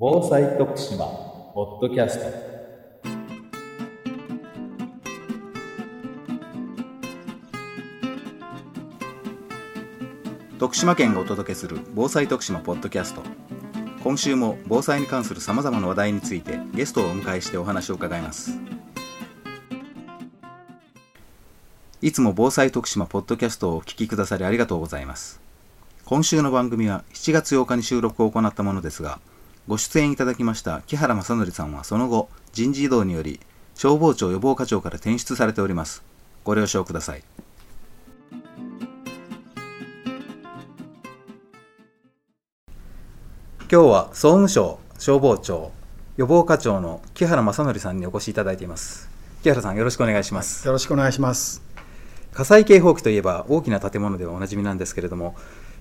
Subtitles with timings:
[0.00, 1.06] 防災徳島
[1.54, 2.26] ポッドキャスト。
[10.60, 13.22] 徳島県がお届けする防災徳島ポッドキャスト。
[14.04, 18.56] 今週も防災に関するさまざまな話題についてゲストをお迎えしてお話を伺います。
[22.02, 25.40] いつも防災徳島ポッドキャストをお聞きくださりありがとうございます。
[26.04, 29.18] 今週の番組は7月8日に収録を行ったものですが
[29.68, 33.38] ご出演いただきました木原正則さんはその後人事異動により
[33.74, 36.02] 消防庁予防課長から転出されております。
[36.42, 37.22] ご了承ください。
[43.70, 45.70] 今日は総務省消防庁
[46.16, 49.10] 予防課長の木原正則さんにお越しいただいています。
[49.42, 50.66] 木原さんよろしくお願いします。
[50.66, 51.62] よろしくお願いします。
[52.32, 55.36] 火災警報器といえば大きな建物ではおなじみなんですけれども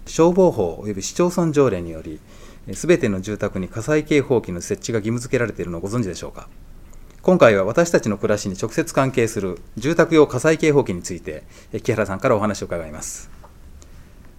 [0.05, 2.20] 消防法及び市町村条例により
[2.73, 6.49] すべての住宅に火災警報器の設置が義務付けられているのをご存知でしょうか？
[7.21, 11.43] 今回は私たちの暮らしに直接関係する住宅用火災警報器について
[11.84, 13.29] 木原さんからお話を伺います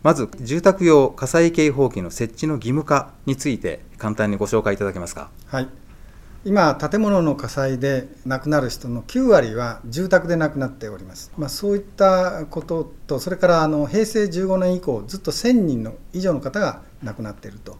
[0.03, 5.31] まず住宅用火災警報器の設置の義務化について簡単にご紹介いただけますか？
[5.47, 5.69] はい。
[6.49, 11.31] 今建物の火災で亡くなる人の9割は住宅で亡くなっております。
[11.37, 17.77] まあ、そういったこととそれからあの平成15年以降ずっと1000人の以上の方が亡くなっていると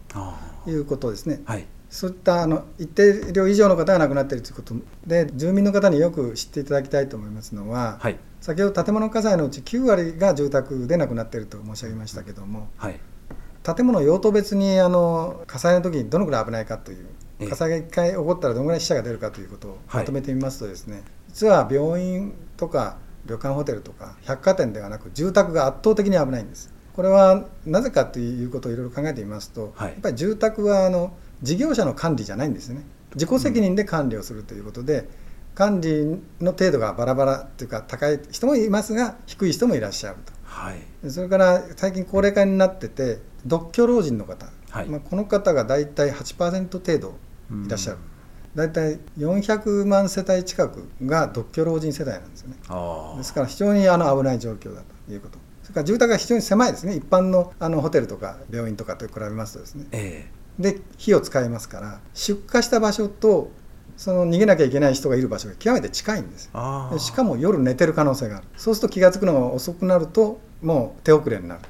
[0.67, 1.41] いうことですね。
[1.45, 1.65] はい。
[1.89, 4.75] そういったあの一定量以上の方が亡くなっているということ
[5.07, 12.99] で住民の方によく知っていただきたいと思いますのは、はい、先ほど建物火災のうち9割が住宅で亡くなっていると申し上げましたけども、はい、
[13.63, 17.07] 建物用途別にあの火災の時にどのくらい危ないかという
[17.39, 26.73] 火災が1回起こったらどのぐらい死者が出るかということをまとめてみますとですね、はい、実は病院とか旅館ホテルとか百貨店ではなく住宅が圧倒的に危ないんです。
[26.93, 32.83] これはなぜかということをいろいろ考えてみますと、はい、やっぱり住宅はあの事業者の管理じゃないんですね。
[33.13, 35.07] 自己責任で管理をするということで、うん、
[35.55, 36.03] 管理
[36.41, 47.15] の程度がバラバラというか高い人もいますが低い人もいらっしゃると、はい、それから最近高齢化になってて独居老人の方、はい、まあ、この方が大体8%程度
[47.51, 48.09] いらっしゃる、うん
[48.55, 52.55] 大体400万世帯近くが独居老人世帯なんですよね。
[53.17, 55.37] ですから非常にあの危ない状況だということ。
[55.61, 56.95] それから住宅が非常に狭いですね。
[56.95, 63.49] 一般のあのホテルとか病院とかと比べますとですね、えーで火を使いますから出火した場所と
[63.95, 66.51] その逃げなきゃいけない人がいる場所が極めて近いんです。
[66.97, 68.47] しかも夜寝てる可能性がある。
[68.57, 71.61] そうすると気が付くのが遅くなるともう手遅れになる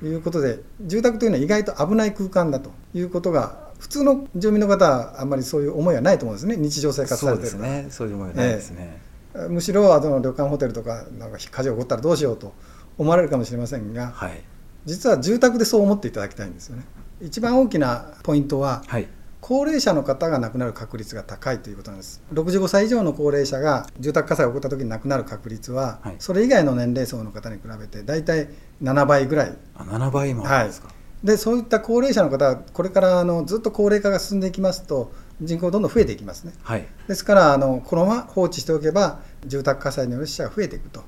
[0.00, 6.56] ということで住宅というのは意外と危ない空間だということが普通の住民の方はあんまりそういう思いはないと思うんですね。
[6.56, 7.86] 日常生活されてるそうですね。
[7.90, 9.00] そういう思いはないですね、
[9.34, 12.52] えー、むしろあの旅館ホテルとかなんか火事が起こったらどうしようと
[12.98, 14.40] 思われるかもしれませんが、はい、
[14.84, 16.84] 実は住宅でそう思っていただきたいんですよね。
[17.20, 19.08] 一番大きなポイントは、はい、
[19.40, 22.22] 高齢者の方が亡くなる確率が高いということなんです。
[22.32, 28.48] 65歳以上の高齢者が住宅火災が起こった時に亡くなる確率は、はい、それ以外の年齢層の方に比べて大体
[28.82, 29.56] 7倍ぐらい。
[29.76, 30.95] あ7倍もあるんですか、はい、
[31.26, 41.02] でそういった高齢者の方はこれからあのずっと高齢化が進んでいきますと人口どんどん増えていきますね、はい、ですからあのこのまま放置しておけば住宅火災による死者が増えていくと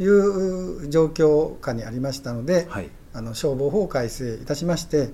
[0.00, 5.10] いう状況下にありましたので、はい、あの消防法を改正いたしまして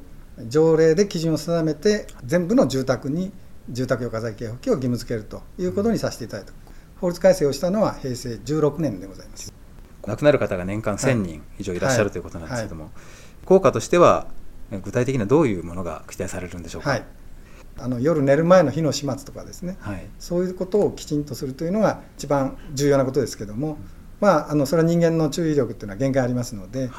[0.49, 3.33] 条例で基準を定めて全部の住宅に
[3.69, 6.53] 住宅用火災警報器を義務付けるということにさせていただいた、
[7.01, 9.53] 法律改正をしたのは平成16年でございます。
[10.07, 12.93] 亡くなる方が年間1000人以上いらっしゃる、はい、ということなんですけども、はい、
[13.45, 14.29] 効果としては
[14.71, 17.05] 具体的にはどういうものが期待されるんでしょうか、はい、
[17.79, 19.77] あの夜寝る前の火の始末とかですね、
[20.19, 23.77] そういうことをきちんとするというのが一番重要なことですけども、うん、
[24.21, 26.91] まあ、あのそれは人間の注意力っていうのは限界ありますので、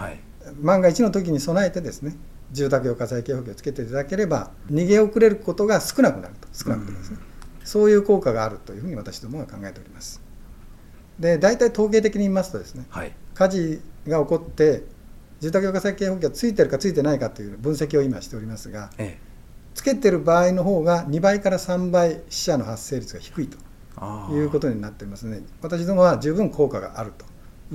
[0.61, 2.15] 万が一の時に備えてですね
[2.51, 7.17] 住宅用火災警報器をつけていただければ逃げ遅れることが少なくなると少なくですね、
[7.59, 10.21] うん、そういう効果があるというふうに私どもは考えております。
[11.19, 14.83] で大体統計的に言いますとですね、はい、火事が起こって
[15.39, 19.27] 住宅用火災警報器がついてるかついてないかという分析を今しておりますが、ええ、
[19.75, 23.57] つけてる場合の方が2倍から3倍死者の発生率が低いと
[24.33, 27.25] いうことになっておりますので私どもは十分効果があると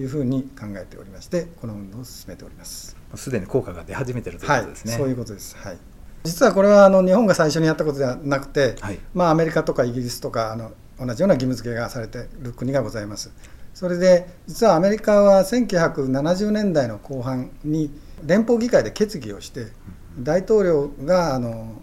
[0.01, 2.97] いうふうに考えておりましてこの運動を進めております。
[3.15, 5.79] すでに効果が出始めているということですね、はい、そういうことです、はい、
[6.25, 13.33] 実はこれはあの日本が最初にやったことではなくて、はい、まあ、アメリカとかイギリスとかあの同じような義務付けがされている国がございます
[13.83, 17.91] それで実はアメリカは1970年代の後半に
[18.25, 19.73] 連邦議会で決議をして
[20.21, 21.83] 大統領があの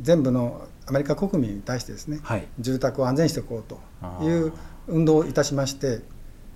[0.00, 3.78] 全部のアメリカ国民に対してですね、はい、住宅を安全にしておこうと
[4.24, 4.54] いう
[4.88, 6.00] 運動をいたしまして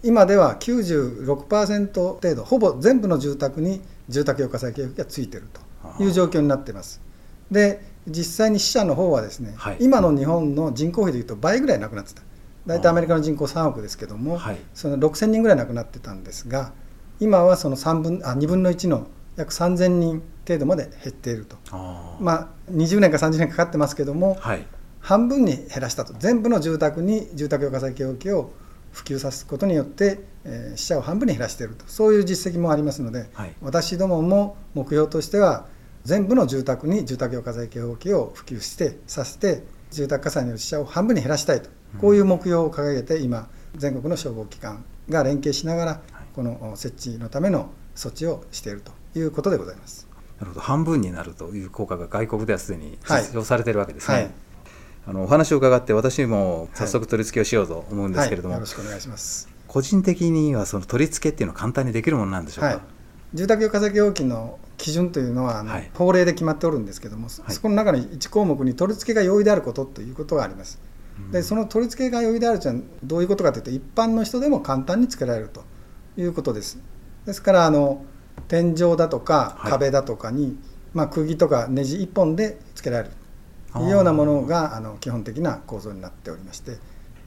[0.02, 7.02] 今では96%程度ほぼ全部の住宅に住宅用火災警報器がついているという状況になっています。
[7.50, 9.76] で実際に死者の方はですね、はい。
[9.80, 12.22] 今の日本の人口比でいうと倍ぐらい亡くなってた
[12.68, 14.58] 大体アメリカの人口3億ですけども、はい。
[14.74, 16.72] その6000人ぐらい亡くなってたんですが
[17.18, 21.56] 今はその3分あ2分の1の約3000人程度まで減っていると、
[22.20, 24.66] まあ、20年か30年かかってますけども、はい。
[25.00, 26.12] 半分に減らしたと。
[26.18, 28.52] 全部の住宅に住宅用火災警報器を
[28.92, 31.84] 普及させることによって、えー死者を半分に減らしていると。
[31.86, 33.54] そういう実績もありますので、はい。
[33.62, 35.66] 私どもも目標としては
[36.04, 41.70] 全部の住宅に住宅用火災警報器を普及してさせて住宅火災による死者を半分に減らしたいと
[42.00, 46.00] こういう目標を掲げて今全国の消防機関が連携しながら
[46.34, 50.06] この設置のための措置をしているということでございます。
[50.38, 50.60] なるほど。
[50.60, 54.30] 半分になるという効果が外国ではすでにはい実証されているわけですね、はい。
[55.08, 59.48] あのお話を伺って私も早速取り付けをしようと思うんですけれども、はい、よろしくお願いします。
[59.66, 62.78] 個人的にはその取り付けっていうのは簡単にできるものなんでしょうか、はい、
[63.34, 65.90] 住宅用火災警報器の基準というのはあの、はい。
[65.94, 70.80] 法令で決まっておるんですけども、そこの中の1項目に取り付けが容易であることということがあります。
[71.32, 75.64] でその取り付けが容易であるというのはどういうことかというと一般の人でも簡単につけられると。
[76.18, 76.78] いうことです。
[77.24, 78.04] ですからあの
[78.48, 79.70] 天井だとかはい。
[79.70, 80.58] 壁だとかに、
[80.92, 83.10] まあ、釘とかネジ1本でつけられる。
[83.72, 86.78] あーいうようなものがあの基本的な構造になっておりまして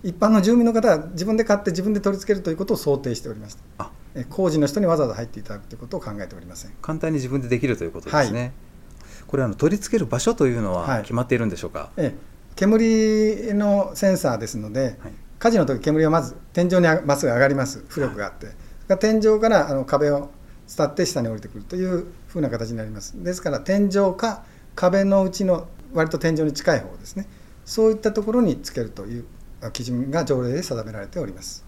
[0.01, 3.91] 一般の住民の方は自分で買って自分で取り付けるということを想定しておりましてあ。
[4.15, 6.71] え工事の人にわざわざ入っていただくということを考えておりません。
[6.81, 8.53] 簡単に自分でできるということですね、
[9.27, 11.01] これあの取り付ける場所というのははい。
[11.03, 15.13] 決まっているんでしょうか、ええ煙のセンサーですので、はい。
[15.39, 17.83] 火事の時煙はまず天井にまっすぐ上がります。
[17.89, 18.56] 浮力があって、それか
[18.89, 20.30] ら天井からあの壁を
[20.75, 23.21] 伝って下に降りてくるというふうな形になります。
[23.24, 24.44] ですから天井か
[24.75, 27.27] 壁のうちの割と天井に近い方ですね。
[27.65, 29.25] そういったところにつけるという
[29.62, 31.65] あ基準が条例で定められております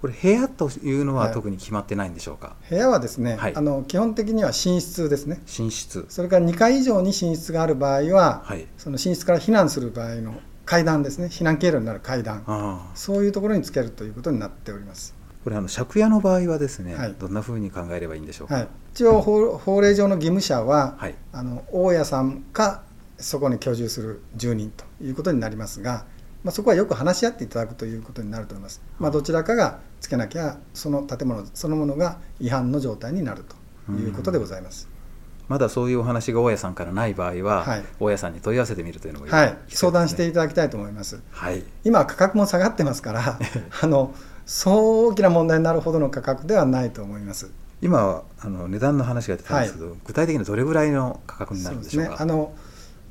[0.00, 1.34] これ部屋というのははい。
[1.34, 3.56] 特に決まってないんでしょうか、部屋はですね、はい。
[3.56, 5.40] あの基本的には寝室ですね。
[5.46, 6.06] 寝室。
[6.08, 8.66] それから2階以上に寝室がある場合は、はい。
[8.76, 10.34] その寝室から避難する場合の
[10.64, 11.26] 階段ですね。
[11.26, 12.44] 避難経路になる階段。
[12.94, 15.14] そういうところにつけるということになっております。
[15.44, 17.14] これあの借家の場合はですね、はい。
[17.18, 21.14] どんなふうに考えればいいんでしょうか、はい、一応法法令上の義務者は、はい。
[21.32, 22.82] あの大家さんか
[23.18, 26.04] そこに居住する住人ということになりますが、
[26.46, 33.42] まあ、そこはよく話し合っていただくということになると思います、まあ、どちらかがつけなきゃその建物そのものが違反の状態になる
[33.88, 34.88] ということでございます、
[35.48, 37.84] まだそういうお話が大家さんからない場合は、はい。
[37.98, 39.58] 大家さんに問い合わせてみるというのもいいはい。
[39.66, 41.20] 相談していただきたいと思います。
[41.32, 41.64] はい。
[41.82, 43.38] 今価格も下がってますから
[43.82, 44.14] あの
[44.44, 47.50] そう大きな問題になるほどの価格ではないと思います。
[47.82, 52.10] 今はあの値段の話が出たんですけど、具体的にはどれぐらいの価格になるんでしょうか？
[52.10, 52.32] そうですね。
[52.32, 52.54] あの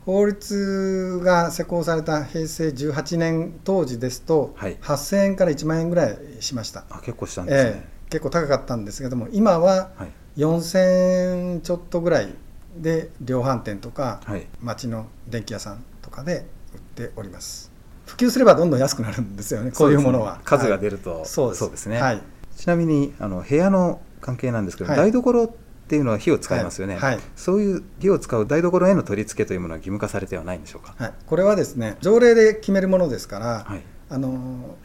[0.05, 4.77] 法律が施行された平成18年当時ですと、はい。
[4.77, 7.89] 8000円から1万円ぐらいしました、あ結構したんですね、ええ。
[8.11, 10.39] 結構高かったんですけども今ははい。
[10.39, 12.33] 4000円ちょっとぐらい
[12.77, 14.45] で量販店とか、はい。
[14.61, 17.71] 町の電気屋さんとかで売っております。
[18.05, 21.87] 普及すればどんどん安くなるんですよねこういうものは、ね数が出るると、そうです。
[21.87, 22.21] ね、はい。
[22.55, 24.99] ちなみにあの部屋の関係なんですけど、はい。
[24.99, 25.64] 台所って
[25.95, 27.13] いうのは火を使いますよね、はい。
[27.15, 27.23] はい。
[27.35, 33.81] そういう火を使う台所への取り付けというものは義務化されてはないんでしょうか、はい、これはですね条例で決めるものですから、はい。
[34.09, 34.77] あの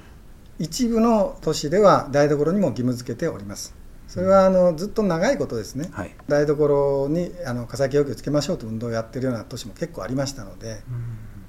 [0.58, 3.74] 一部の都市では台所にも義務付けております。
[4.08, 6.14] それはあのずっと長いことですね、はい。
[6.28, 10.82] 台所にあの火災警報器をつけましょうという運動をやってるような都市も結構ありましたので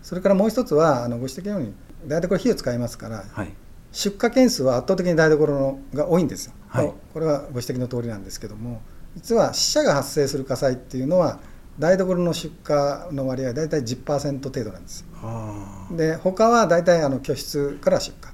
[0.04, 1.74] それからもう一つはあのご指摘のように
[2.08, 3.54] 台所火を使いますからはい。
[3.92, 6.94] 出火件数は圧倒的に台所のが多いんですよ、はい。
[7.14, 8.82] これはご指摘の通りなんですけども
[9.16, 11.40] 実は死者が発生する火災っていうのは
[11.80, 15.06] 台所の出火の割合は大体10%程度なんです。
[15.14, 18.34] はで他は大体あの居室から出火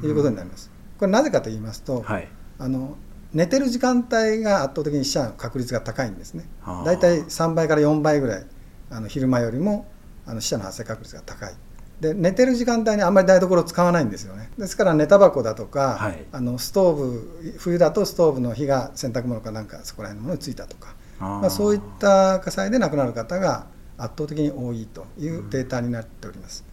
[0.00, 2.28] ということになります、これなぜかと言いますと、あはい。
[2.58, 2.96] あの
[3.32, 6.46] 寝てる時間帯が圧倒的に死者の確率が高いんですね。
[6.84, 8.46] 大体3倍から4倍ぐらい
[8.90, 9.86] あの昼間よりも
[10.26, 11.54] あの死者の発生確率が高い
[12.00, 14.50] で寝てる時間帯にあんまり台所を使わないんですよね。
[14.58, 16.24] ですから寝タバコだとか、はい。
[16.32, 20.94] あのストーブ冬だとストーブの火が洗濯物かなんかそこら辺のものについたとか。
[21.20, 23.66] まあ、そういった火災で亡くなる方が
[23.98, 26.64] 圧倒的に多いというデータになっております。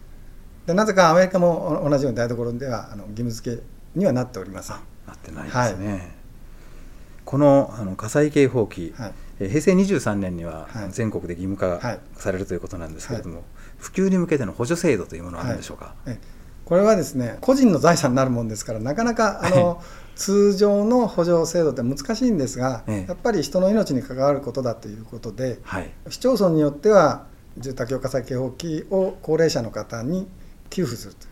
[0.66, 3.62] でなぜかアメリカも同じように台所ではあの義務付け
[3.94, 4.76] にはなっておりません。
[5.06, 6.14] なってないですね、
[7.24, 9.12] このあの火災警報器、はい。
[9.40, 10.88] えー平成23年にははい。
[10.90, 12.00] 全国で義務化はい。
[12.16, 13.44] されるということなんですけれども、
[13.78, 16.18] 普及に向けての補助制度というものはあるんでしょうか、え
[16.68, 19.82] これはですね個人の財産になるもんですからなかなかあの
[20.16, 23.08] 通常の補助制度って難しいんですが、ええ。
[23.08, 25.90] やっぱり人の命に関わることだということではい。
[26.10, 30.28] 市町村によっては住宅用火災警報器を高齢者の方に
[30.68, 31.26] 給付すると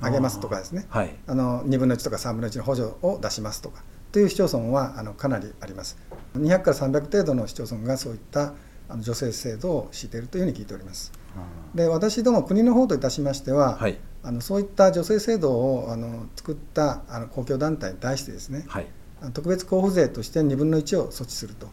[0.00, 0.86] あげますとかですね。
[0.88, 1.14] はい。
[1.26, 3.82] あの2分の1とか3分の1の補助を出しますとか
[4.12, 5.98] という市町村はあのかなりあります。
[6.38, 8.54] 200から300程度の市町村がそういった
[8.88, 11.12] あの助成制度を敷いているというふうに聞いております
[11.74, 13.98] で私ども国の方といたしましては、はい。
[14.22, 18.86] あのそういった助成制度をあの作ったあの公共団体に対してですね、はい。
[19.32, 21.68] 特別交付税として2分の1を措置すると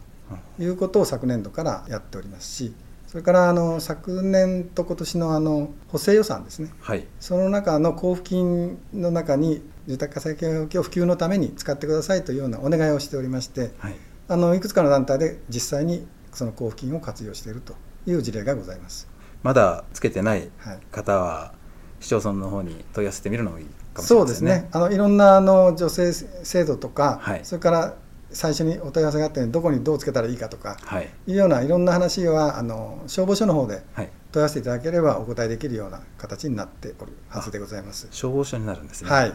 [0.58, 2.74] いうことを昨年度からやっておりますし、
[3.06, 7.06] それからあの昨年と今年のあの補正予算ですね、はい。
[7.20, 13.96] その中の交付金の中に、住宅火災警報器を普及のために使ってくださいというようなお願いをしておりまして、はい。
[14.28, 17.74] あのいくつかの団体で実際にその交付金を活用していると
[18.06, 19.08] いう事例がございます。
[19.42, 20.78] まだつけてないはい。
[20.90, 21.52] 方は
[22.00, 27.40] 市町村の方に問い合わせてみるのもいいかもしれそうませんねですね、あのいろんなあの助成制度とか、はい。
[27.44, 27.94] それから
[28.30, 31.08] 最初にお問い合わせがあったように、どこにどうつけたらいいかとかはい。
[31.26, 34.10] いうようないろんな話はあの消防署の方ではい。
[34.32, 38.08] 問い合わせていただければお答えできるような形になっておるはずでございます。
[38.10, 39.10] 消防署になるんですね。
[39.10, 39.32] はい、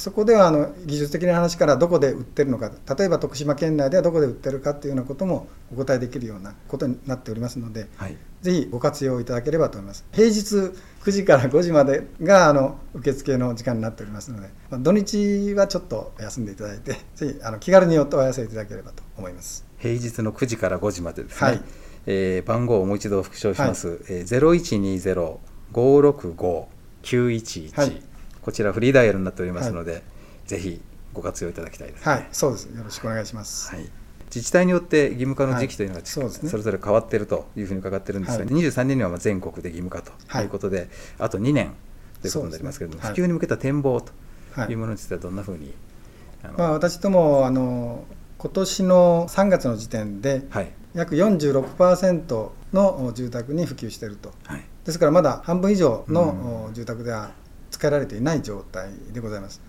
[0.00, 8.16] そこではあの技術的な話からどこで売ってるのか、例えば徳島県内ではどこで売ってるかっていうようなこともお答えできるようなことになっておりますので、はい。
[8.40, 10.06] ぜひご活用いただければと思います。
[10.12, 10.72] 平日
[11.04, 19.66] 9時から5時までがあの受付の時間になっておりますので、まあ、土日はちょっと休んでいただいて、ぜひあの気軽にお問い合わせいただければと思います。
[19.76, 21.60] 平日の9時から5時までですね、はい。
[22.06, 25.38] えー番号をもう一度復唱します、えー、
[25.74, 28.02] 0120-565-911、はい
[28.42, 30.02] こちらフリーダイヤルになっておりますので、
[30.46, 30.80] ぜひ
[31.12, 32.64] ご活用いただきたいです、はい、そうです。
[32.66, 33.74] よろしくお願いします。
[33.74, 33.88] はい。
[34.26, 36.06] 自治体によって義務化の時期というのが、はい。
[36.06, 36.28] そね。
[36.52, 38.54] れぞれ変わっているというふうに伺ってるんですが、はい。
[38.54, 41.74] 23年にはまあ全国で義務化とはいいうことで、あと2年
[42.22, 44.12] ということになりますけれども、そうですね普及に向けた展望と
[44.54, 45.74] はいいうものについてはどんなふうに、
[46.56, 48.04] まあ、私どもあの
[48.38, 50.70] 今年の3月の時点ではい。
[50.94, 54.32] 約46%の住宅に普及していると。
[54.44, 54.64] はい。
[54.84, 56.14] ですからまだ半分以上うん。
[56.14, 57.30] の住宅では
[57.88, 59.62] られていない状態でございます。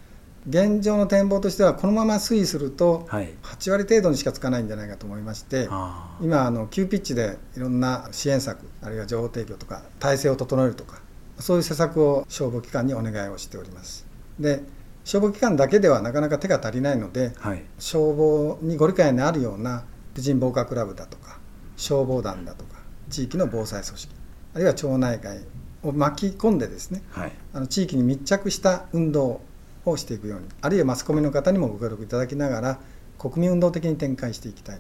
[0.50, 3.32] 現状の展望としてはこのまま推移するとはい。
[3.44, 6.26] 8割程度にしかつかないんじゃないかと思いましてあー。
[6.26, 11.00] 今あの急ピッチでいろんな支援策あるいは情報提供とか体制を整えるとか
[11.38, 14.08] そういう施策を消防機関にお願いをしております。
[14.40, 14.64] で
[15.04, 17.64] 消防機関だけではなかなか手が足りないのではい。
[17.78, 19.84] 消防にご理解のあるような
[20.16, 21.38] 婦人防火クラブだとか
[21.78, 22.78] 消防団だとか
[23.10, 24.16] 地域の防災組織
[24.56, 25.40] あるいは町内会
[25.84, 29.42] を巻き込んでですねはいあの地域に密着した運動
[29.86, 32.80] をしていくようにあるいはマスコミの方にもご協力いただきながら
[33.18, 34.80] 国民運動的に展開していきたい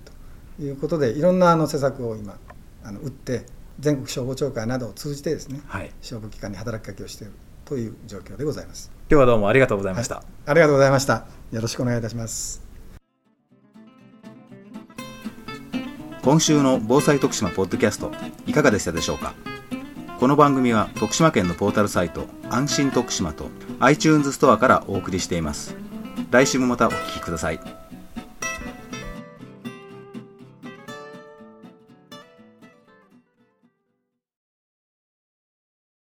[0.57, 2.37] ということでいろんなあの施策を今
[2.83, 3.45] あの打って
[3.79, 7.33] 全国消防協会などを通じてですねはい消防機関に働きかけをしている
[7.65, 8.91] という状況でございます。
[9.09, 11.25] 今日はどうもありがとうございました、はいありがとうございました。
[11.51, 12.61] よろしくお願いいたします。
[16.23, 18.11] 今週の防災徳島ポッドキャスト
[18.45, 19.33] いかがでしたでしょうか？
[20.21, 23.49] この番組は徳島県のポータルサイト安心徳島と
[23.79, 25.75] iTunes ストアからお送りしています。
[26.29, 27.80] 来週もまたお聴きください。